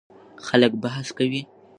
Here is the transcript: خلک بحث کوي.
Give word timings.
خلک 0.47 0.71
بحث 0.83 1.07
کوي. 1.17 1.41